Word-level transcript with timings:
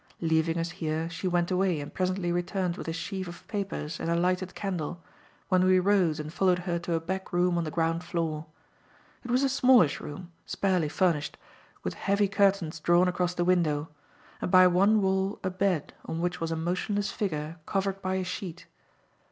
Leaving 0.19 0.57
us 0.57 0.71
here, 0.71 1.07
she 1.11 1.27
went 1.27 1.51
away 1.51 1.79
and 1.79 1.93
presently 1.93 2.31
returned 2.31 2.75
with 2.75 2.87
a 2.87 2.91
sheaf 2.91 3.27
of 3.27 3.47
papers 3.47 3.99
and 3.99 4.09
a 4.09 4.15
lighted 4.15 4.55
candle, 4.55 4.99
when 5.49 5.63
we 5.63 5.77
rose 5.77 6.19
and 6.19 6.33
followed 6.33 6.57
her 6.57 6.79
to 6.79 6.95
a 6.95 6.99
back 6.99 7.31
room 7.31 7.55
on 7.55 7.65
the 7.65 7.69
ground 7.69 8.03
floor. 8.03 8.47
It 9.23 9.29
was 9.29 9.43
a 9.43 9.47
smallish 9.47 9.99
room, 9.99 10.31
sparely 10.43 10.89
furnished, 10.89 11.37
with 11.83 11.93
heavy 11.93 12.27
curtains 12.27 12.79
drawn 12.79 13.07
across 13.07 13.35
the 13.35 13.45
window, 13.45 13.89
and 14.41 14.49
by 14.49 14.65
one 14.65 15.03
wall 15.03 15.39
a 15.43 15.51
bed, 15.51 15.93
on 16.05 16.19
which 16.19 16.41
was 16.41 16.49
a 16.49 16.55
motionless 16.55 17.11
figure 17.11 17.57
covered 17.67 18.01
by 18.01 18.15
a 18.15 18.23
sheet. 18.23 18.65